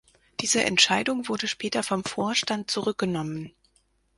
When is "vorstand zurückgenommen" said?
2.03-3.53